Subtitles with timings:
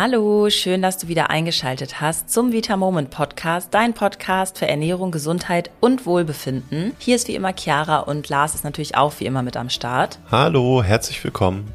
[0.00, 5.10] Hallo, schön, dass du wieder eingeschaltet hast zum Vita Moment Podcast, dein Podcast für Ernährung,
[5.10, 6.92] Gesundheit und Wohlbefinden.
[7.00, 10.20] Hier ist wie immer Chiara und Lars ist natürlich auch wie immer mit am Start.
[10.30, 11.74] Hallo, herzlich willkommen.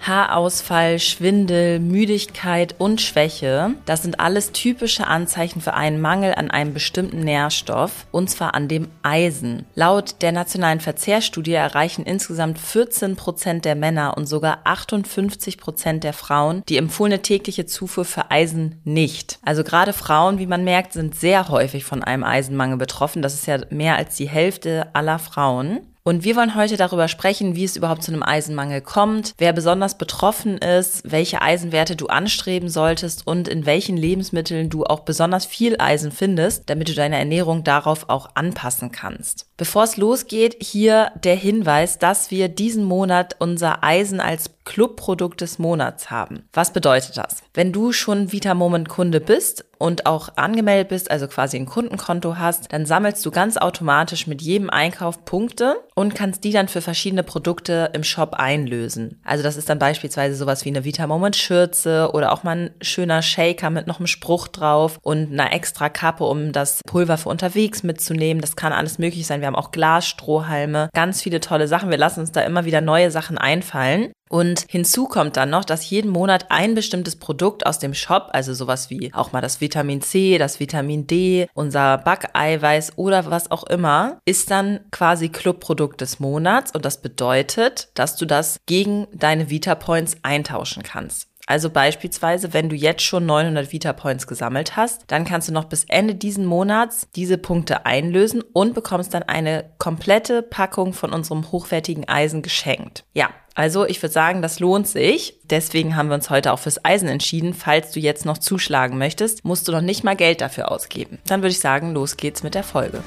[0.00, 6.72] Haarausfall, Schwindel, Müdigkeit und Schwäche, das sind alles typische Anzeichen für einen Mangel an einem
[6.72, 9.66] bestimmten Nährstoff, und zwar an dem Eisen.
[9.74, 16.12] Laut der nationalen Verzehrstudie erreichen insgesamt 14 Prozent der Männer und sogar 58 Prozent der
[16.12, 19.38] Frauen die empfohlene tägliche Zufuhr für Eisen nicht.
[19.44, 23.22] Also gerade Frauen, wie man merkt, sind sehr häufig von einem Eisenmangel betroffen.
[23.22, 25.80] Das ist ja mehr als die Hälfte aller Frauen.
[26.02, 29.98] Und wir wollen heute darüber sprechen, wie es überhaupt zu einem Eisenmangel kommt, wer besonders
[29.98, 35.76] betroffen ist, welche Eisenwerte du anstreben solltest und in welchen Lebensmitteln du auch besonders viel
[35.78, 39.49] Eisen findest, damit du deine Ernährung darauf auch anpassen kannst.
[39.60, 45.58] Bevor es losgeht, hier der Hinweis, dass wir diesen Monat unser Eisen als Clubprodukt des
[45.58, 46.44] Monats haben.
[46.52, 47.42] Was bedeutet das?
[47.52, 52.36] Wenn du schon Vita Moment Kunde bist und auch angemeldet bist, also quasi ein Kundenkonto
[52.36, 56.82] hast, dann sammelst du ganz automatisch mit jedem Einkauf Punkte und kannst die dann für
[56.82, 59.20] verschiedene Produkte im Shop einlösen.
[59.24, 62.70] Also das ist dann beispielsweise sowas wie eine Vita Moment Schürze oder auch mal ein
[62.80, 67.30] schöner Shaker mit noch einem Spruch drauf und einer extra Kappe, um das Pulver für
[67.30, 68.40] unterwegs mitzunehmen.
[68.40, 69.40] Das kann alles möglich sein.
[69.40, 71.90] Wir haben auch Glasstrohhalme, ganz viele tolle Sachen.
[71.90, 74.12] Wir lassen uns da immer wieder neue Sachen einfallen.
[74.30, 78.54] Und hinzu kommt dann noch, dass jeden Monat ein bestimmtes Produkt aus dem Shop, also
[78.54, 83.64] sowas wie auch mal das Vitamin C, das Vitamin D, unser Backeiweiß oder was auch
[83.64, 86.70] immer, ist dann quasi Clubprodukt des Monats.
[86.70, 91.29] Und das bedeutet, dass du das gegen deine Vita Points eintauschen kannst.
[91.46, 95.64] Also beispielsweise, wenn du jetzt schon 900 Vita Points gesammelt hast, dann kannst du noch
[95.64, 101.50] bis Ende diesen Monats diese Punkte einlösen und bekommst dann eine komplette Packung von unserem
[101.50, 103.04] hochwertigen Eisen geschenkt.
[103.14, 105.40] Ja, also ich würde sagen, das lohnt sich.
[105.44, 107.52] Deswegen haben wir uns heute auch fürs Eisen entschieden.
[107.52, 111.18] Falls du jetzt noch zuschlagen möchtest, musst du noch nicht mal Geld dafür ausgeben.
[111.26, 113.02] Dann würde ich sagen, los geht's mit der Folge.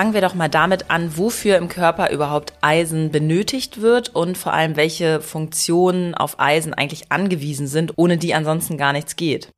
[0.00, 4.54] Fangen wir doch mal damit an, wofür im Körper überhaupt Eisen benötigt wird und vor
[4.54, 9.50] allem welche Funktionen auf Eisen eigentlich angewiesen sind, ohne die ansonsten gar nichts geht.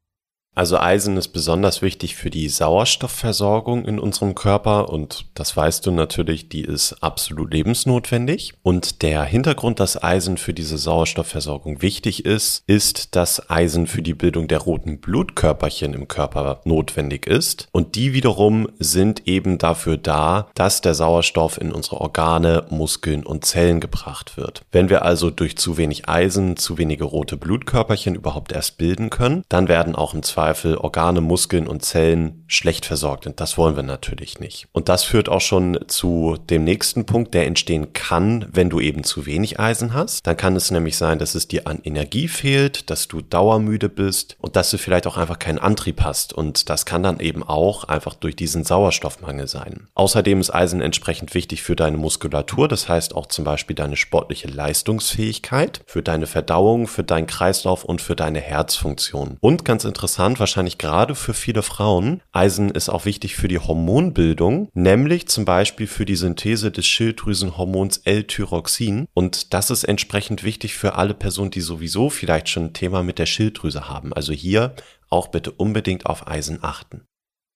[0.54, 5.92] Also Eisen ist besonders wichtig für die Sauerstoffversorgung in unserem Körper und das weißt du
[5.92, 8.52] natürlich, die ist absolut lebensnotwendig.
[8.62, 14.12] Und der Hintergrund, dass Eisen für diese Sauerstoffversorgung wichtig ist, ist, dass Eisen für die
[14.12, 17.68] Bildung der roten Blutkörperchen im Körper notwendig ist.
[17.72, 23.46] Und die wiederum sind eben dafür da, dass der Sauerstoff in unsere Organe, Muskeln und
[23.46, 24.60] Zellen gebracht wird.
[24.70, 29.44] Wenn wir also durch zu wenig Eisen zu wenige rote Blutkörperchen überhaupt erst bilden können,
[29.48, 33.28] dann werden auch im Zweifel Zweifel Organe, Muskeln und Zellen schlecht versorgt.
[33.28, 34.66] Und das wollen wir natürlich nicht.
[34.72, 39.04] Und das führt auch schon zu dem nächsten Punkt, der entstehen kann, wenn du eben
[39.04, 40.26] zu wenig Eisen hast.
[40.26, 44.36] Dann kann es nämlich sein, dass es dir an Energie fehlt, dass du dauermüde bist
[44.40, 46.32] und dass du vielleicht auch einfach keinen Antrieb hast.
[46.32, 49.86] Und das kann dann eben auch einfach durch diesen Sauerstoffmangel sein.
[49.94, 52.66] Außerdem ist Eisen entsprechend wichtig für deine Muskulatur.
[52.66, 58.02] Das heißt auch zum Beispiel deine sportliche Leistungsfähigkeit, für deine Verdauung, für deinen Kreislauf und
[58.02, 59.36] für deine Herzfunktion.
[59.38, 62.20] Und ganz interessant, interessant, wahrscheinlich gerade für viele Frauen.
[62.32, 67.98] Eisen ist auch wichtig für die Hormonbildung, nämlich zum Beispiel für die Synthese des Schilddrüsenhormons
[68.04, 69.06] L-Tyroxin.
[69.14, 73.18] Und das ist entsprechend wichtig für alle Personen, die sowieso vielleicht schon ein Thema mit
[73.18, 74.12] der Schilddrüse haben.
[74.12, 74.74] Also hier
[75.10, 77.02] auch bitte unbedingt auf Eisen achten.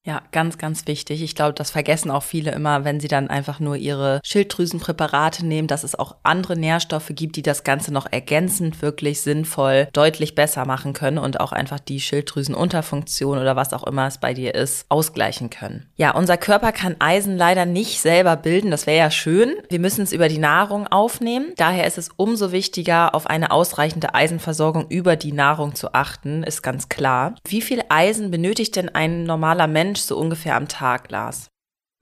[0.06, 1.20] Ja, ganz, ganz wichtig.
[1.20, 5.66] Ich glaube, das vergessen auch viele immer, wenn sie dann einfach nur ihre Schilddrüsenpräparate nehmen,
[5.66, 10.64] dass es auch andere Nährstoffe gibt, die das Ganze noch ergänzend wirklich sinnvoll deutlich besser
[10.64, 14.86] machen können und auch einfach die Schilddrüsenunterfunktion oder was auch immer es bei dir ist,
[14.88, 15.86] ausgleichen können.
[15.96, 18.70] Ja, unser Körper kann Eisen leider nicht selber bilden.
[18.70, 19.56] Das wäre ja schön.
[19.70, 21.52] Wir müssen es über die Nahrung aufnehmen.
[21.56, 26.62] Daher ist es umso wichtiger, auf eine ausreichende Eisenversorgung über die Nahrung zu achten, ist
[26.62, 27.34] ganz klar.
[27.48, 31.48] Wie viel Eisen benötigt denn ein normaler Mensch Mensch so ungefähr am Tag las?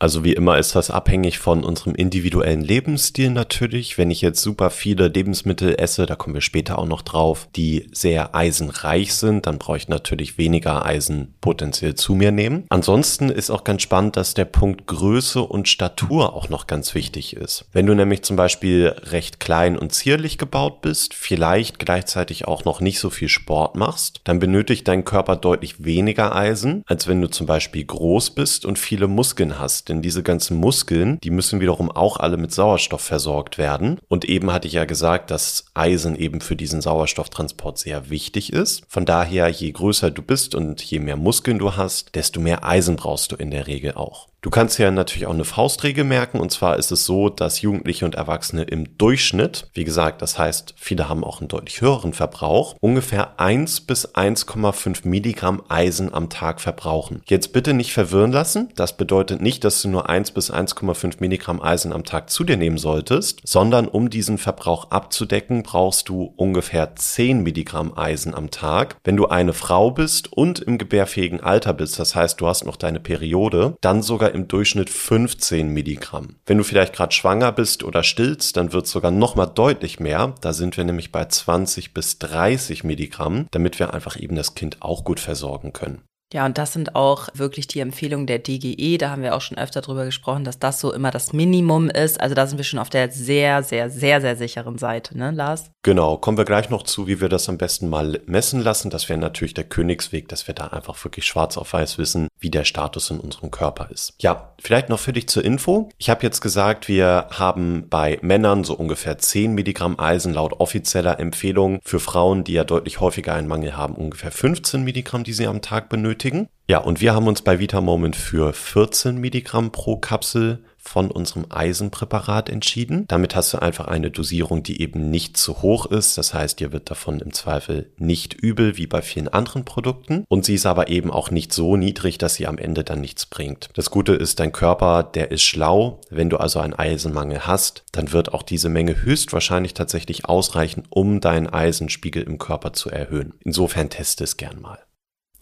[0.05, 3.97] Also wie immer ist das abhängig von unserem individuellen Lebensstil natürlich.
[3.97, 7.89] Wenn ich jetzt super viele Lebensmittel esse, da kommen wir später auch noch drauf, die
[7.91, 12.65] sehr eisenreich sind, dann brauche ich natürlich weniger Eisen potenziell zu mir nehmen.
[12.69, 17.35] Ansonsten ist auch ganz spannend, dass der Punkt Größe und Statur auch noch ganz wichtig
[17.35, 17.65] ist.
[17.73, 22.83] Wenn du nämlich zum Beispiel recht klein und zierlich gebaut bist, vielleicht gleichzeitig auch noch
[22.83, 27.31] nicht so viel Sport machst, dann benötigt dein Körper deutlich weniger Eisen, als wenn du
[27.31, 31.91] zum Beispiel groß bist und viele Muskeln hast denn diese ganzen Muskeln, die müssen wiederum
[31.91, 33.99] auch alle mit Sauerstoff versorgt werden.
[34.09, 38.85] Und eben hatte ich ja gesagt, dass Eisen eben für diesen Sauerstofftransport sehr wichtig ist.
[38.89, 42.97] Von daher, je größer du bist und je mehr Muskeln du hast, desto mehr Eisen
[42.97, 44.29] brauchst du in der Regel auch.
[44.45, 48.05] Du kannst ja natürlich auch eine Faustregel merken und zwar ist es so, dass Jugendliche
[48.05, 52.77] und Erwachsene im Durchschnitt, wie gesagt, das heißt, viele haben auch einen deutlich höheren Verbrauch,
[52.79, 57.23] ungefähr 1 bis 1,5 Milligramm Eisen am Tag verbrauchen.
[57.25, 61.63] Jetzt bitte nicht verwirren lassen, das bedeutet nicht, dass du nur 1 bis 1,5 Milligramm
[61.63, 66.95] Eisen am Tag zu dir nehmen solltest, sondern um diesen Verbrauch abzudecken, brauchst du ungefähr
[66.95, 68.97] 10 Milligramm Eisen am Tag.
[69.05, 72.77] Wenn du eine Frau bist und im gebärfähigen Alter bist, das heißt, du hast noch
[72.77, 76.37] deine Periode, dann sogar im Durchschnitt 15 Milligramm.
[76.47, 80.01] Wenn du vielleicht gerade schwanger bist oder stillst, dann wird es sogar noch mal deutlich
[80.01, 80.35] mehr.
[80.41, 84.83] Da sind wir nämlich bei 20 bis 30 Milligramm, damit wir einfach eben das Kind
[84.83, 86.03] auch gut versorgen können.
[86.35, 88.99] Ja, und das sind auch wirklich die Empfehlungen der DGE.
[88.99, 92.21] Da haben wir auch schon öfter drüber gesprochen, dass das so immer das Minimum ist.
[92.21, 95.71] Also da sind wir schon auf der sehr, sehr, sehr, sehr sicheren Seite, ne, Lars?
[95.85, 98.91] Genau, kommen wir gleich noch zu, wie wir das am besten mal messen lassen.
[98.91, 102.51] Das wäre natürlich der Königsweg, dass wir da einfach wirklich schwarz auf weiß wissen, wie
[102.51, 104.15] der Status in unserem Körper ist.
[104.19, 105.89] Ja, vielleicht noch für dich zur Info.
[105.99, 111.21] Ich habe jetzt gesagt, wir haben bei Männern so ungefähr 10 Milligramm Eisen laut offizieller
[111.21, 111.79] Empfehlung.
[111.85, 115.63] Für Frauen, die ja deutlich häufiger einen Mangel haben, ungefähr 15 Milligramm, die sie am
[115.63, 116.49] Tag benötigen benötigen.
[116.67, 122.49] Ja, und wir haben uns bei Vitamoment für 14 Milligramm pro Kapsel von unserem Eisenpräparat
[122.51, 123.07] entschieden.
[123.09, 126.19] Damit hast du einfach eine Dosierung, die eben nicht zu hoch ist.
[126.19, 130.25] Das heißt, dir wird davon im Zweifel nicht übel wie bei vielen anderen Produkten.
[130.29, 133.27] Und sie ist aber eben auch nicht so niedrig, dass sie am Ende dann nichts
[133.27, 133.71] bringt.
[133.75, 136.01] Das Gute ist, dein Körper, der ist schlau.
[136.11, 141.21] Wenn du also einen Eisenmangel hast, dann wird auch diese Menge höchstwahrscheinlich tatsächlich ausreichen, um
[141.21, 143.35] deinen Eisenspiegel im Körper zu erhöhen.
[143.41, 144.84] Insofern teste es gern mal.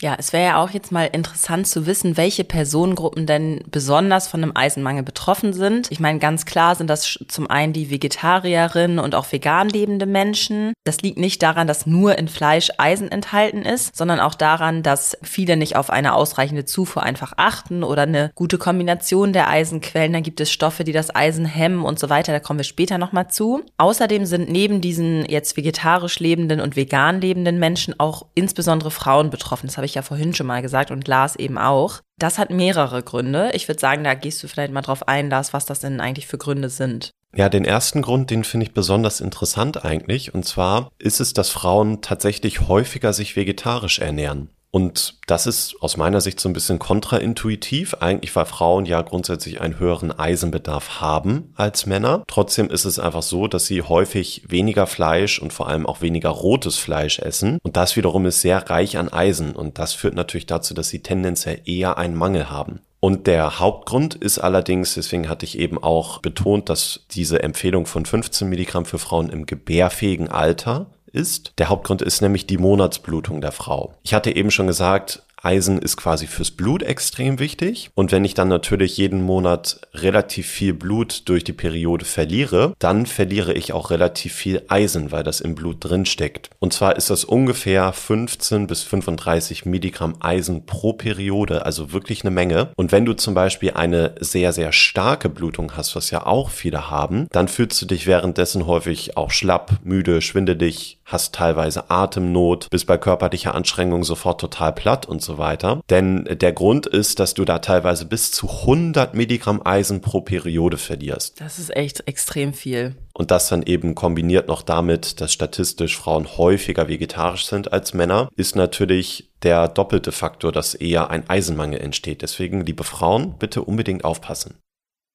[0.03, 4.43] Ja, es wäre ja auch jetzt mal interessant zu wissen, welche Personengruppen denn besonders von
[4.43, 5.93] einem Eisenmangel betroffen sind.
[5.93, 10.73] Ich meine, ganz klar sind das zum einen die Vegetarierinnen und auch vegan lebende Menschen.
[10.83, 15.17] Das liegt nicht daran, dass nur in Fleisch Eisen enthalten ist, sondern auch daran, dass
[15.23, 20.13] viele nicht auf eine ausreichende Zufuhr einfach achten oder eine gute Kombination der Eisenquellen.
[20.13, 22.33] Dann gibt es Stoffe, die das Eisen hemmen und so weiter.
[22.33, 23.63] Da kommen wir später nochmal zu.
[23.79, 29.69] Außerdem sind neben diesen jetzt vegetarisch lebenden und vegan lebenden Menschen auch insbesondere Frauen betroffen.
[29.69, 32.01] Das habe ich ich ja vorhin schon mal gesagt und Lars eben auch.
[32.19, 33.51] Das hat mehrere Gründe.
[33.53, 36.27] Ich würde sagen, da gehst du vielleicht mal drauf ein, Lars, was das denn eigentlich
[36.27, 37.11] für Gründe sind.
[37.35, 40.35] Ja, den ersten Grund, den finde ich besonders interessant eigentlich.
[40.35, 44.51] Und zwar ist es, dass Frauen tatsächlich häufiger sich vegetarisch ernähren.
[44.75, 47.95] Und das ist aus meiner Sicht so ein bisschen kontraintuitiv.
[48.01, 52.25] Eigentlich, weil Frauen ja grundsätzlich einen höheren Eisenbedarf haben als Männer.
[52.27, 56.31] Trotzdem ist es einfach so, dass sie häufig weniger Fleisch und vor allem auch weniger
[56.31, 57.59] rotes Fleisch essen.
[57.63, 59.55] Und das wiederum ist sehr reich an Eisen.
[59.55, 62.81] Und das führt natürlich dazu, dass sie tendenziell eher einen Mangel haben.
[62.99, 68.07] Und der Hauptgrund ist allerdings, deswegen hatte ich eben auch betont, dass diese Empfehlung von
[68.07, 71.53] 15 Milligramm für Frauen im gebärfähigen Alter ist.
[71.59, 73.95] Der Hauptgrund ist nämlich die Monatsblutung der Frau.
[74.03, 77.91] Ich hatte eben schon gesagt, Eisen ist quasi fürs Blut extrem wichtig.
[77.95, 83.07] Und wenn ich dann natürlich jeden Monat relativ viel Blut durch die Periode verliere, dann
[83.07, 86.51] verliere ich auch relativ viel Eisen, weil das im Blut drin steckt.
[86.61, 92.31] Und zwar ist das ungefähr 15 bis 35 Milligramm Eisen pro Periode, also wirklich eine
[92.31, 92.71] Menge.
[92.77, 96.89] Und wenn du zum Beispiel eine sehr, sehr starke Blutung hast, was ja auch viele
[96.89, 102.87] haben, dann fühlst du dich währenddessen häufig auch schlapp, müde, schwindelig, hast teilweise Atemnot, bist
[102.87, 105.81] bei körperlicher Anstrengung sofort total platt und so weiter.
[105.91, 110.79] Denn der Grund ist, dass du da teilweise bis zu 100 Milligramm Eisen pro Periode
[110.79, 111.41] verlierst.
[111.41, 112.97] Das ist echt extrem viel.
[113.15, 118.29] Und das dann eben kombiniert noch damit, dass statistisch Frauen häufiger vegetarisch sind als Männer,
[118.37, 122.23] ist natürlich der doppelte Faktor, dass eher ein Eisenmangel entsteht.
[122.23, 124.55] Deswegen, liebe Frauen, bitte unbedingt aufpassen.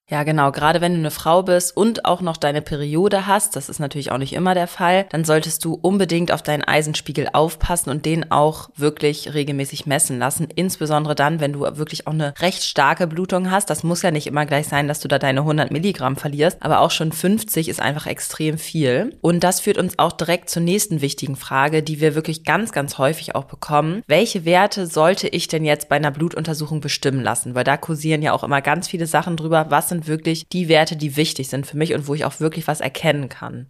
[0.09, 0.53] Ja, genau.
[0.53, 4.09] Gerade wenn du eine Frau bist und auch noch deine Periode hast, das ist natürlich
[4.09, 8.31] auch nicht immer der Fall, dann solltest du unbedingt auf deinen Eisenspiegel aufpassen und den
[8.31, 10.47] auch wirklich regelmäßig messen lassen.
[10.55, 13.69] Insbesondere dann, wenn du wirklich auch eine recht starke Blutung hast.
[13.69, 16.79] Das muss ja nicht immer gleich sein, dass du da deine 100 Milligramm verlierst, aber
[16.79, 19.17] auch schon 50 ist einfach extrem viel.
[19.19, 22.97] Und das führt uns auch direkt zur nächsten wichtigen Frage, die wir wirklich ganz, ganz
[22.97, 24.03] häufig auch bekommen.
[24.07, 27.55] Welche Werte sollte ich denn jetzt bei einer Blutuntersuchung bestimmen lassen?
[27.55, 29.65] Weil da kursieren ja auch immer ganz viele Sachen drüber.
[29.67, 32.39] Was sind sind wirklich die Werte, die wichtig sind für mich und wo ich auch
[32.39, 33.67] wirklich was erkennen kann.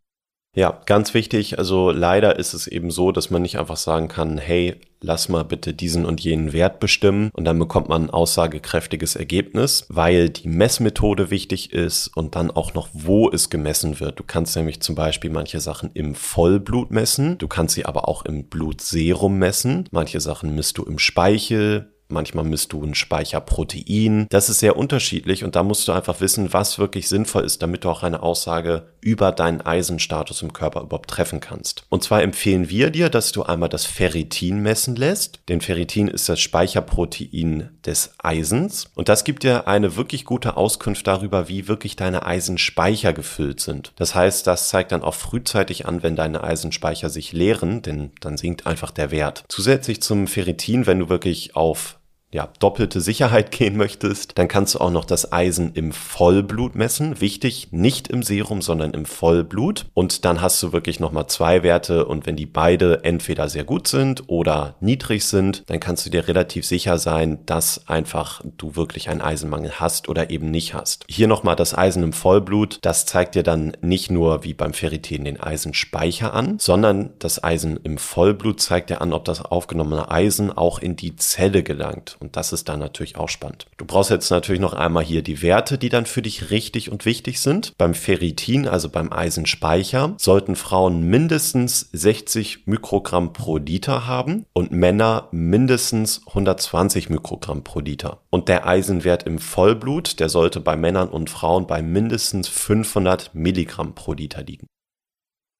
[0.55, 1.59] Ja, ganz wichtig.
[1.59, 5.43] Also leider ist es eben so, dass man nicht einfach sagen kann, hey, lass mal
[5.43, 10.47] bitte diesen und jenen Wert bestimmen und dann bekommt man ein aussagekräftiges Ergebnis, weil die
[10.47, 14.19] Messmethode wichtig ist und dann auch noch, wo es gemessen wird.
[14.19, 18.25] Du kannst nämlich zum Beispiel manche Sachen im Vollblut messen, du kannst sie aber auch
[18.25, 19.87] im Blutserum messen.
[19.91, 24.27] Manche Sachen misst du im Speichel, Manchmal misst du ein Speicherprotein.
[24.29, 27.83] Das ist sehr unterschiedlich und da musst du einfach wissen, was wirklich sinnvoll ist, damit
[27.83, 31.85] du auch eine Aussage über deinen Eisenstatus im Körper überhaupt treffen kannst.
[31.89, 35.39] Und zwar empfehlen wir dir, dass du einmal das Ferritin messen lässt.
[35.49, 38.89] Denn Ferritin ist das Speicherprotein des Eisens.
[38.95, 43.93] Und das gibt dir eine wirklich gute Auskunft darüber, wie wirklich deine Eisenspeicher gefüllt sind.
[43.95, 48.37] Das heißt, das zeigt dann auch frühzeitig an, wenn deine Eisenspeicher sich leeren, denn dann
[48.37, 49.45] sinkt einfach der Wert.
[49.47, 51.96] Zusätzlich zum Ferritin, wenn du wirklich auf
[52.31, 57.21] ja, doppelte Sicherheit gehen möchtest, dann kannst du auch noch das Eisen im Vollblut messen.
[57.21, 59.85] Wichtig, nicht im Serum, sondern im Vollblut.
[59.93, 62.05] Und dann hast du wirklich nochmal zwei Werte.
[62.05, 66.27] Und wenn die beide entweder sehr gut sind oder niedrig sind, dann kannst du dir
[66.27, 71.05] relativ sicher sein, dass einfach du wirklich einen Eisenmangel hast oder eben nicht hast.
[71.07, 72.79] Hier nochmal das Eisen im Vollblut.
[72.81, 77.79] Das zeigt dir dann nicht nur wie beim Ferritin den Eisenspeicher an, sondern das Eisen
[77.83, 82.16] im Vollblut zeigt dir an, ob das aufgenommene Eisen auch in die Zelle gelangt.
[82.19, 83.67] Und das ist dann natürlich auch spannend.
[83.77, 87.05] Du brauchst jetzt natürlich noch einmal hier die Werte, die dann für dich richtig und
[87.05, 87.77] wichtig sind.
[87.77, 95.27] Beim Ferritin, also beim Eisenspeicher, sollten Frauen mindestens 60 Mikrogramm pro Liter haben und Männer
[95.31, 98.21] mindestens 120 Mikrogramm pro Liter.
[98.29, 103.95] Und der Eisenwert im Vollblut, der sollte bei Männern und Frauen bei mindestens 500 Milligramm
[103.95, 104.67] pro Liter liegen.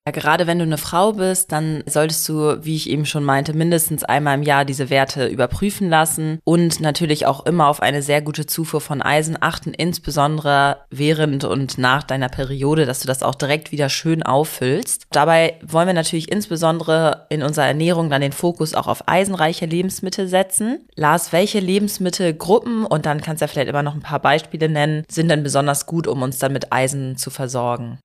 [0.08, 3.52] Ja, gerade wenn du eine Frau bist, dann solltest du, wie ich eben schon meinte,
[3.52, 8.22] mindestens einmal im Jahr diese Werte überprüfen lassen und natürlich auch immer auf eine sehr
[8.22, 13.36] gute Zufuhr von Eisen achten, insbesondere während und nach deiner Periode, dass du das auch
[13.36, 15.08] direkt wieder schön auffüllst.
[15.12, 20.30] Dabei wollen wir natürlich insbesondere in unserer Ernährung dann den Fokus auch auf eisenreiche Lebensmittel
[20.30, 20.88] setzen.
[20.96, 25.04] Lars, welche Lebensmittelgruppen, und dann kannst du ja vielleicht immer noch ein paar Beispiele nennen,
[25.12, 28.00] sind denn besonders gut, um uns dann mit Eisen zu versorgen?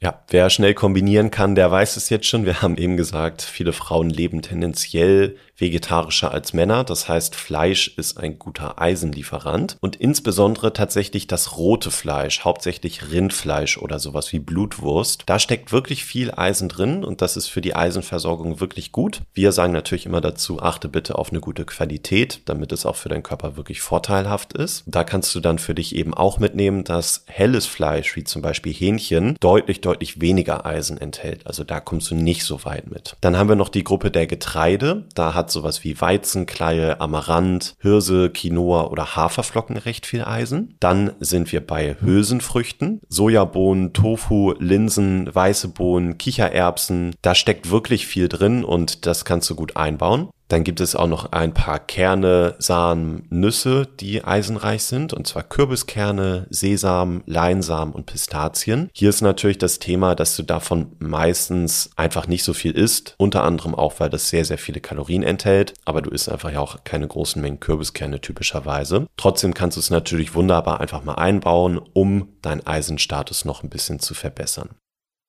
[0.00, 2.46] Ja, wer schnell kombinieren kann, der weiß es jetzt schon.
[2.46, 6.84] Wir haben eben gesagt, viele Frauen leben tendenziell vegetarischer als Männer.
[6.84, 13.78] Das heißt, Fleisch ist ein guter Eisenlieferant und insbesondere tatsächlich das rote Fleisch, hauptsächlich Rindfleisch
[13.78, 15.24] oder sowas wie Blutwurst.
[15.26, 19.22] Da steckt wirklich viel Eisen drin und das ist für die Eisenversorgung wirklich gut.
[19.34, 23.08] Wir sagen natürlich immer dazu, achte bitte auf eine gute Qualität, damit es auch für
[23.08, 24.84] deinen Körper wirklich vorteilhaft ist.
[24.86, 28.72] Da kannst du dann für dich eben auch mitnehmen, dass helles Fleisch, wie zum Beispiel
[28.72, 31.46] Hähnchen, deutlich, deutlich weniger Eisen enthält.
[31.46, 33.16] Also da kommst du nicht so weit mit.
[33.20, 35.04] Dann haben wir noch die Gruppe der Getreide.
[35.14, 40.76] Da hat sowas wie Weizenkleie, Amaranth, Hirse, Quinoa oder Haferflocken recht viel Eisen.
[40.78, 47.14] Dann sind wir bei Hülsenfrüchten, Sojabohnen, Tofu, Linsen, weiße Bohnen, Kichererbsen.
[47.22, 50.28] Da steckt wirklich viel drin und das kannst du gut einbauen.
[50.48, 55.42] Dann gibt es auch noch ein paar Kerne, Samen, Nüsse, die eisenreich sind, und zwar
[55.42, 58.88] Kürbiskerne, Sesam, Leinsamen und Pistazien.
[58.94, 63.44] Hier ist natürlich das Thema, dass du davon meistens einfach nicht so viel isst, unter
[63.44, 66.82] anderem auch, weil das sehr, sehr viele Kalorien enthält, aber du isst einfach ja auch
[66.84, 69.06] keine großen Mengen Kürbiskerne typischerweise.
[69.16, 74.00] Trotzdem kannst du es natürlich wunderbar einfach mal einbauen, um deinen Eisenstatus noch ein bisschen
[74.00, 74.70] zu verbessern.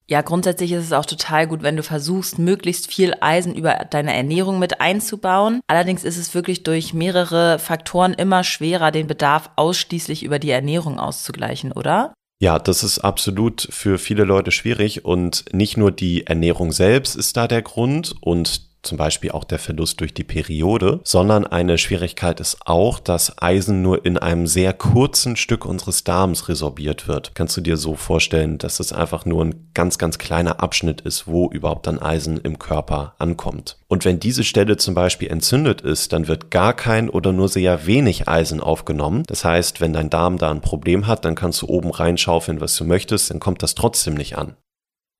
[0.09, 4.11] Ja, grundsätzlich ist es auch total gut, wenn du versuchst, möglichst viel Eisen über deine
[4.15, 5.61] Ernährung mit einzubauen.
[5.67, 10.99] Allerdings ist es wirklich durch mehrere Faktoren immer schwerer, den Bedarf ausschließlich über die Ernährung
[10.99, 12.15] auszugleichen, oder?
[12.41, 17.37] Ja, das ist absolut für viele Leute schwierig und nicht nur die Ernährung selbst ist
[17.37, 22.39] da der Grund und zum Beispiel auch der Verlust durch die Periode, sondern eine Schwierigkeit
[22.39, 27.35] ist auch, dass Eisen nur in einem sehr kurzen Stück unseres Darms resorbiert wird.
[27.35, 31.27] Kannst du dir so vorstellen, dass es einfach nur ein ganz, ganz kleiner Abschnitt ist,
[31.27, 33.77] wo überhaupt dann Eisen im Körper ankommt.
[33.87, 37.85] Und wenn diese Stelle zum Beispiel entzündet ist, dann wird gar kein oder nur sehr
[37.85, 39.23] wenig Eisen aufgenommen.
[39.27, 42.75] Das heißt, wenn dein Darm da ein Problem hat, dann kannst du oben reinschaufeln, was
[42.75, 44.55] du möchtest, dann kommt das trotzdem nicht an.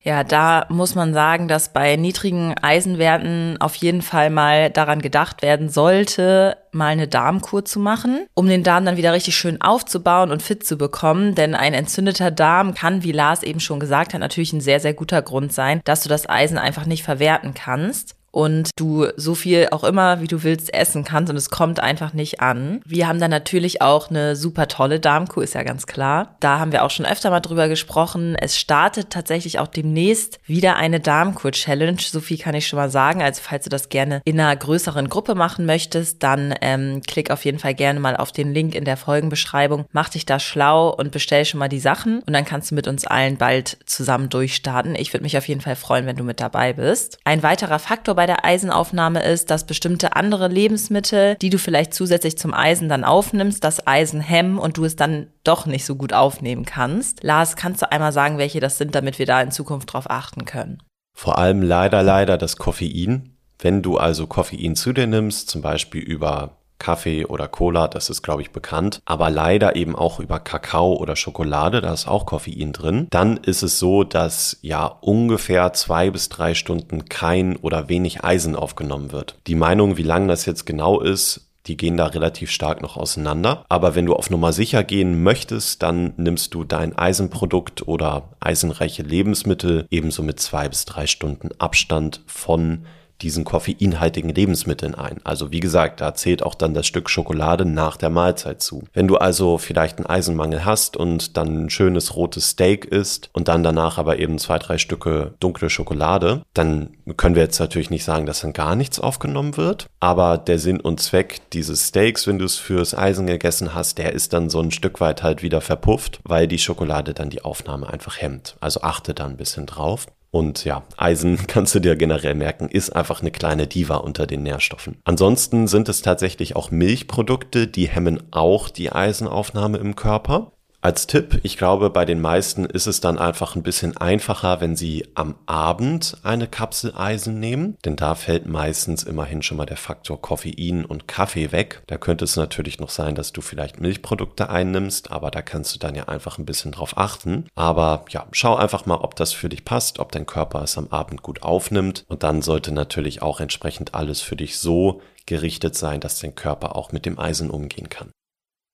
[0.02, 5.42] Ja, da muss man sagen, dass bei niedrigen Eisenwerten auf jeden Fall mal daran gedacht
[5.42, 10.32] werden sollte, mal eine Darmkur zu machen, um den Darm dann wieder richtig schön aufzubauen
[10.32, 11.36] und fit zu bekommen.
[11.36, 14.94] Denn ein entzündeter Darm kann, wie Lars eben schon gesagt hat, natürlich ein sehr, sehr
[14.94, 19.68] guter Grund sein, dass du das Eisen einfach nicht verwerten kannst und du so viel
[19.72, 22.82] auch immer, wie du willst, essen kannst und es kommt einfach nicht an.
[22.86, 26.36] Wir haben dann natürlich auch eine super tolle Darmkuh, ist ja ganz klar.
[26.40, 28.36] Da haben wir auch schon öfter mal drüber gesprochen.
[28.40, 32.02] Es startet tatsächlich auch demnächst wieder eine Darmkur-Challenge.
[32.02, 33.22] So viel kann ich schon mal sagen.
[33.22, 37.46] Also falls du das gerne in einer größeren Gruppe machen möchtest, dann ähm, klick auf
[37.46, 39.86] jeden Fall gerne mal auf den Link in der Folgenbeschreibung.
[39.92, 42.88] Mach dich da schlau und bestell schon mal die Sachen und dann kannst du mit
[42.88, 44.96] uns allen bald zusammen durchstarten.
[44.96, 47.18] Ich würde mich auf jeden Fall freuen, wenn du mit dabei bist.
[47.24, 52.38] Ein weiterer Faktor bei der Eisenaufnahme ist, dass bestimmte andere Lebensmittel, die du vielleicht zusätzlich
[52.38, 56.12] zum Eisen dann aufnimmst, das Eisen hemmen und du es dann doch nicht so gut
[56.12, 57.24] aufnehmen kannst.
[57.24, 60.44] Lars, kannst du einmal sagen, welche das sind, damit wir da in Zukunft drauf achten
[60.44, 60.84] können?
[61.18, 63.38] Vor allem leider, leider das Koffein.
[63.58, 68.24] Wenn du also Koffein zu dir nimmst, zum Beispiel über Kaffee oder Cola, das ist,
[68.24, 72.74] glaube ich, bekannt, aber leider eben auch über Kakao oder Schokolade, da ist auch Koffein
[72.74, 78.24] drin, dann ist es so, dass ja ungefähr zwei bis drei Stunden kein oder wenig
[78.24, 79.36] Eisen aufgenommen wird.
[79.48, 83.64] Die Meinung, wie lang das jetzt genau ist, die gehen da relativ stark noch auseinander.
[83.70, 89.04] Aber wenn du auf Nummer sicher gehen möchtest, dann nimmst du dein Eisenprodukt oder eisenreiche
[89.04, 92.86] Lebensmittel ebenso mit zwei bis drei Stunden Abstand von
[93.22, 95.20] diesen koffeinhaltigen Lebensmitteln ein.
[95.24, 98.84] Also wie gesagt, da zählt auch dann das Stück Schokolade nach der Mahlzeit zu.
[98.94, 103.48] Wenn du also vielleicht einen Eisenmangel hast und dann ein schönes rotes Steak isst und
[103.48, 108.04] dann danach aber eben zwei, drei Stücke dunkle Schokolade, dann können wir jetzt natürlich nicht
[108.04, 109.88] sagen, dass dann gar nichts aufgenommen wird.
[110.00, 114.14] Aber der Sinn und Zweck dieses Steaks, wenn du es fürs Eisen gegessen hast, der
[114.14, 117.90] ist dann so ein Stück weit halt wieder verpufft, weil die Schokolade dann die Aufnahme
[117.90, 118.58] einfach hemmt.
[118.60, 120.08] Also achte da ein bisschen drauf.
[120.32, 124.44] Und ja, Eisen kannst du dir generell merken, ist einfach eine kleine Diva unter den
[124.44, 124.98] Nährstoffen.
[125.04, 130.52] Ansonsten sind es tatsächlich auch Milchprodukte, die hemmen auch die Eisenaufnahme im Körper.
[130.82, 134.78] Als Tipp, ich glaube, bei den meisten ist es dann einfach ein bisschen einfacher, wenn
[134.78, 139.76] sie am Abend eine Kapsel Eisen nehmen, denn da fällt meistens immerhin schon mal der
[139.76, 141.84] Faktor Koffein und Kaffee weg.
[141.88, 145.80] Da könnte es natürlich noch sein, dass du vielleicht Milchprodukte einnimmst, aber da kannst du
[145.80, 147.48] dann ja einfach ein bisschen drauf achten.
[147.56, 150.88] Aber ja, schau einfach mal, ob das für dich passt, ob dein Körper es am
[150.92, 156.00] Abend gut aufnimmt und dann sollte natürlich auch entsprechend alles für dich so gerichtet sein,
[156.00, 158.12] dass dein Körper auch mit dem Eisen umgehen kann.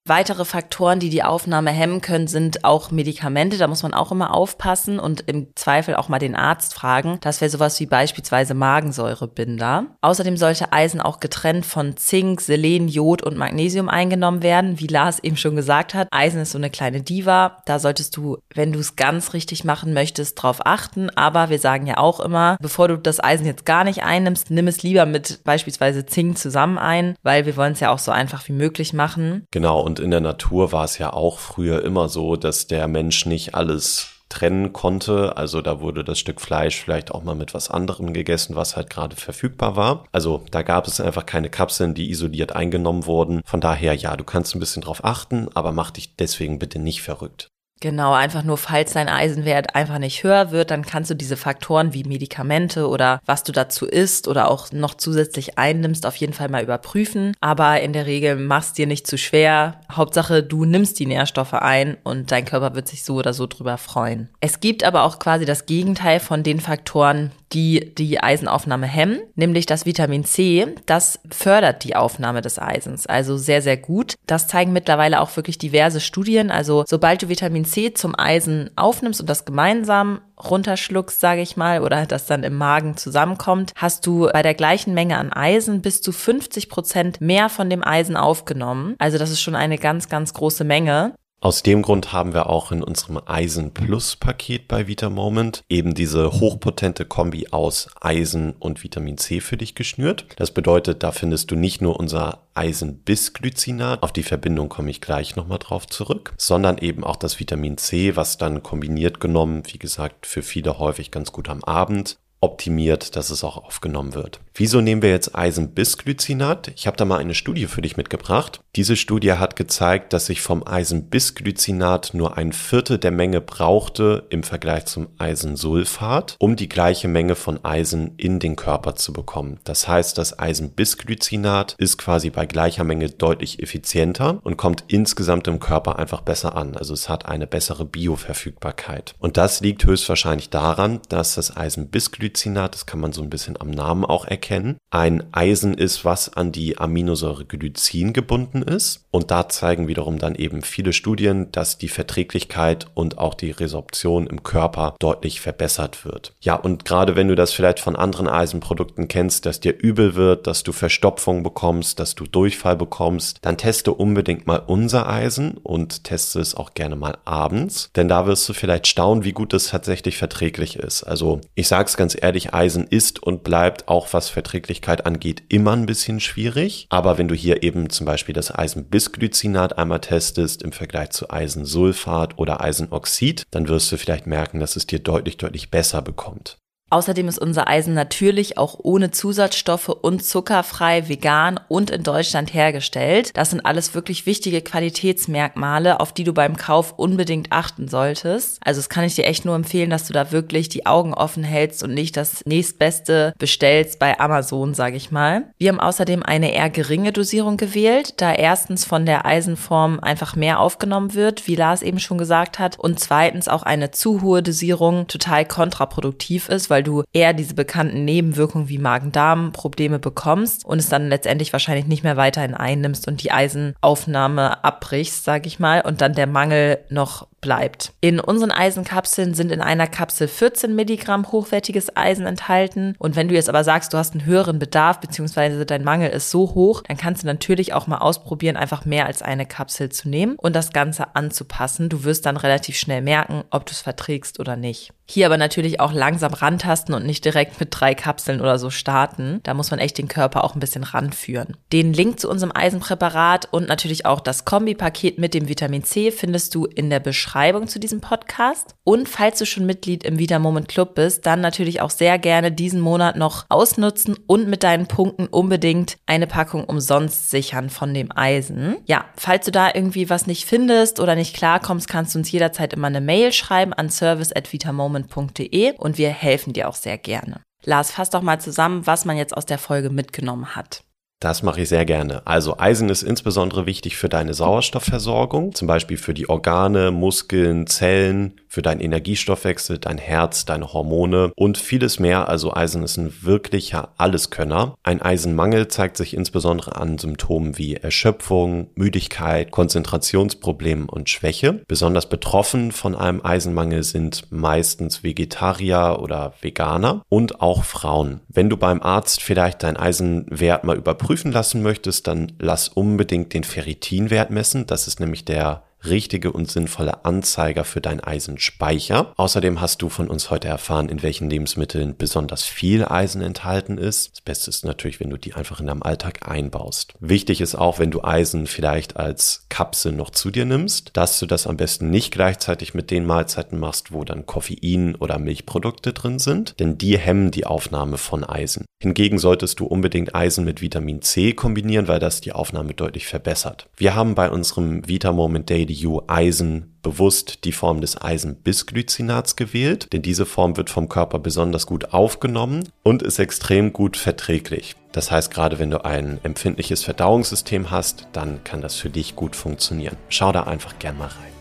[0.08, 3.58] Weitere Faktoren, die die Aufnahme hemmen können, sind auch Medikamente.
[3.58, 7.18] Da muss man auch immer aufpassen und im Zweifel auch mal den Arzt fragen.
[7.22, 9.88] Das wäre sowas wie beispielsweise Magensäurebinder.
[10.02, 14.80] Außerdem sollte Eisen auch getrennt von Zink, Selen, Jod und Magnesium eingenommen werden.
[14.80, 17.64] Wie Lars eben schon gesagt hat, Eisen ist so eine kleine Diva.
[17.66, 21.10] Da solltest du, wenn du es ganz richtig machen möchtest, drauf achten.
[21.18, 24.68] Aber wir sagen ja auch immer, bevor du das Eisen jetzt gar nicht einnimmst, nimm
[24.68, 28.48] es lieber mit beispielsweise Zink zusammen ein, weil wir wollen es ja auch so einfach
[28.48, 29.48] wie möglich machen.
[29.50, 29.82] Genau.
[29.82, 33.26] Und und in der Natur war es ja auch früher immer so, dass der Mensch
[33.26, 35.38] nicht alles trennen konnte.
[35.38, 38.90] Also da wurde das Stück Fleisch vielleicht auch mal mit was anderem gegessen, was halt
[38.90, 40.04] gerade verfügbar war.
[40.12, 43.42] Also da gab es einfach keine Kapseln, die isoliert eingenommen wurden.
[43.46, 47.02] Von daher, ja, du kannst ein bisschen drauf achten, aber mach dich deswegen bitte nicht
[47.02, 47.48] verrückt.
[47.82, 51.94] Genau, einfach nur, falls dein Eisenwert einfach nicht höher wird, dann kannst du diese Faktoren
[51.94, 56.50] wie Medikamente oder was du dazu isst oder auch noch zusätzlich einnimmst, auf jeden Fall
[56.50, 57.34] mal überprüfen.
[57.42, 59.82] Aber in der Regel machst dir nicht zu schwer.
[59.92, 63.78] Hauptsache, du nimmst die Nährstoffe ein und dein Körper wird sich so oder so drüber
[63.78, 64.30] freuen.
[64.40, 69.66] Es gibt aber auch quasi das Gegenteil von den Faktoren, die die Eisenaufnahme hemmen, nämlich
[69.66, 70.68] das Vitamin C.
[70.86, 74.16] Das fördert die Aufnahme des Eisens, also sehr, sehr gut.
[74.28, 76.52] Das zeigen mittlerweile auch wirklich diverse Studien.
[76.52, 81.82] Also sobald du Vitamin C zum Eisen aufnimmst und das gemeinsam runterschluckst, sage ich mal,
[81.82, 86.02] oder das dann im Magen zusammenkommt, hast du bei der gleichen Menge an Eisen bis
[86.02, 88.96] zu 50 Prozent mehr von dem Eisen aufgenommen.
[89.00, 91.14] Also das ist schon eine ganz, ganz große Menge.
[91.42, 95.94] Aus dem Grund haben wir auch in unserem Eisen Plus Paket bei Vita Moment eben
[95.94, 100.26] diese hochpotente Kombi aus Eisen und Vitamin C für dich geschnürt.
[100.38, 105.36] Das bedeutet, da findest du nicht nur unser Eisen-Bisglycinat, auf die Verbindung komme ich gleich
[105.36, 110.26] nochmal drauf zurück, sondern eben auch das Vitamin C, was dann kombiniert genommen, wie gesagt,
[110.26, 114.40] für viele häufig ganz gut am Abend optimiert, dass es auch aufgenommen wird.
[114.58, 116.72] Wieso nehmen wir jetzt Eisenbisglycinat?
[116.78, 118.62] Ich habe da mal eine Studie für dich mitgebracht.
[118.78, 124.44] Diese Studie hat gezeigt, dass ich vom Eisenbisglycinat nur ein Viertel der Menge brauchte im
[124.44, 129.60] Vergleich zum Eisensulfat, um die gleiche Menge von Eisen in den Körper zu bekommen.
[129.66, 135.60] Das heißt, das Eisenbisglycinat ist quasi bei gleicher Menge deutlich effizienter und kommt insgesamt im
[135.60, 136.78] Körper einfach besser an.
[136.78, 139.16] Also es hat eine bessere Bioverfügbarkeit.
[139.20, 143.72] Und das liegt höchstwahrscheinlich daran, dass das Eisenbisglycinat, das kann man so ein bisschen am
[143.72, 149.06] Namen auch erkennen, ein Eisen ist, was an die Aminosäure Glycin gebunden ist.
[149.12, 154.28] Und da zeigen wiederum dann eben viele Studien, dass die Verträglichkeit und auch die Resorption
[154.28, 156.34] im Körper deutlich verbessert wird.
[156.42, 160.48] Ja, und gerade wenn du das vielleicht von anderen Eisenprodukten kennst, dass dir übel wird,
[160.48, 166.04] dass du Verstopfung bekommst, dass du Durchfall bekommst, dann teste unbedingt mal unser Eisen und
[166.04, 169.70] teste es auch gerne mal abends, denn da wirst du vielleicht staunen, wie gut es
[169.70, 171.04] tatsächlich verträglich ist.
[171.04, 175.74] Also ich sage es ganz ehrlich, Eisen ist und bleibt auch was Verträglichkeit angeht immer
[175.74, 180.02] ein bisschen schwierig, aber wenn du hier eben zum Beispiel das Eisen bis Eisenglycinat einmal
[180.02, 185.00] testest im Vergleich zu Eisensulfat oder Eisenoxid, dann wirst du vielleicht merken, dass es dir
[185.00, 186.58] deutlich, deutlich besser bekommt.
[186.96, 193.32] Außerdem ist unser Eisen natürlich auch ohne Zusatzstoffe und zuckerfrei, vegan und in Deutschland hergestellt.
[193.34, 198.60] Das sind alles wirklich wichtige Qualitätsmerkmale, auf die du beim Kauf unbedingt achten solltest.
[198.64, 201.44] Also das kann ich dir echt nur empfehlen, dass du da wirklich die Augen offen
[201.44, 205.52] hältst und nicht das nächstbeste bestellst bei Amazon, sage ich mal.
[205.58, 210.62] Wir haben außerdem eine eher geringe Dosierung gewählt, da erstens von der Eisenform einfach mehr
[210.62, 215.08] aufgenommen wird, wie Lars eben schon gesagt hat, und zweitens auch eine zu hohe Dosierung
[215.08, 221.10] total kontraproduktiv ist, weil du eher diese bekannten Nebenwirkungen wie Magen-Darm-Probleme bekommst und es dann
[221.10, 226.14] letztendlich wahrscheinlich nicht mehr weiterhin einnimmst und die Eisenaufnahme abbrichst, sag ich mal, und dann
[226.14, 227.94] der Mangel noch bleibt.
[228.02, 232.96] In unseren Eisenkapseln sind in einer Kapsel 14 Milligramm hochwertiges Eisen enthalten.
[232.98, 236.32] Und wenn du jetzt aber sagst, du hast einen höheren Bedarf, beziehungsweise dein Mangel ist
[236.32, 240.10] so hoch, dann kannst du natürlich auch mal ausprobieren, einfach mehr als eine Kapsel zu
[240.10, 241.88] nehmen und das Ganze anzupassen.
[241.88, 244.92] Du wirst dann relativ schnell merken, ob du es verträgst oder nicht.
[245.08, 249.40] Hier aber natürlich auch langsam rantasten und nicht direkt mit drei Kapseln oder so starten.
[249.44, 251.58] Da muss man echt den Körper auch ein bisschen ranführen.
[251.72, 256.56] Den Link zu unserem Eisenpräparat und natürlich auch das Kombipaket mit dem Vitamin C findest
[256.56, 257.35] du in der Beschreibung
[257.68, 258.76] zu diesem Podcast.
[258.86, 262.52] Und falls du schon Mitglied im Vita Moment Club bist, dann natürlich auch sehr gerne
[262.52, 268.10] diesen Monat noch ausnutzen und mit deinen Punkten unbedingt eine Packung umsonst sichern von dem
[268.16, 268.78] Eisen.
[268.86, 272.72] Ja, falls du da irgendwie was nicht findest oder nicht klarkommst, kannst du uns jederzeit
[272.72, 277.42] immer eine Mail schreiben an service@vitamoment moment.de und wir helfen dir auch sehr gerne.
[277.66, 280.85] Lars, fass doch mal zusammen, was man jetzt aus der Folge mitgenommen hat.
[281.20, 282.28] Das mache ich sehr gerne.
[282.28, 288.42] Also Eisen ist insbesondere wichtig für deine Sauerstoffversorgung, zum Beispiel für die Organe, Muskeln, Zellen,
[288.56, 292.30] für deinen Energiestoffwechsel, dein Herz, deine Hormone und vieles mehr.
[292.30, 294.76] Also Eisen ist ein wirklicher Alleskönner.
[294.82, 301.64] Ein Eisenmangel zeigt sich insbesondere an Symptomen wie Erschöpfung, Müdigkeit, Konzentrationsproblemen und Schwäche.
[301.68, 308.22] Besonders betroffen von einem Eisenmangel sind meistens Vegetarier oder Veganer und auch Frauen.
[308.30, 313.44] Wenn du beim Arzt vielleicht deinen Eisenwert mal überprüfen lassen möchtest, dann lass unbedingt den
[313.44, 314.66] Ferritinwert messen.
[314.66, 319.14] Das ist nämlich der richtige und sinnvolle Anzeiger für dein Eisenspeicher.
[319.18, 324.14] Außerdem hast du von uns heute erfahren, in welchen Lebensmitteln besonders viel Eisen enthalten ist.
[324.14, 326.94] Das Beste ist natürlich, wenn du die einfach in deinem Alltag einbaust.
[327.00, 331.26] Wichtig ist auch, wenn du Eisen vielleicht als Kapsel noch zu dir nimmst, dass du
[331.26, 336.20] das am besten nicht gleichzeitig mit den Mahlzeiten machst, wo dann Koffein oder Milchprodukte drin
[336.20, 338.66] sind, denn die hemmen die Aufnahme von Eisen.
[338.82, 343.68] Hingegen solltest du unbedingt Eisen mit Vitamin C kombinieren, weil das die Aufnahme deutlich verbessert.
[343.78, 349.92] Wir haben bei unserem Vita Moment Daily IU Eisen bewusst die Form des Eisenbisglycinats gewählt,
[349.92, 354.76] denn diese Form wird vom Körper besonders gut aufgenommen und ist extrem gut verträglich.
[354.92, 359.36] Das heißt, gerade wenn du ein empfindliches Verdauungssystem hast, dann kann das für dich gut
[359.36, 359.98] funktionieren.
[360.10, 361.36] Schau da einfach gern mal rein.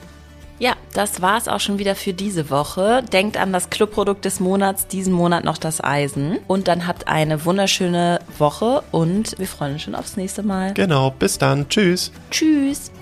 [0.59, 3.03] Ja, das war's auch schon wieder für diese Woche.
[3.13, 6.39] Denkt an das Clubprodukt des Monats, diesen Monat noch das Eisen.
[6.47, 10.73] Und dann habt eine wunderschöne Woche und wir freuen uns schon aufs nächste Mal.
[10.75, 11.69] Genau, bis dann.
[11.69, 12.13] Tschüss.
[12.31, 12.93] Tschüss.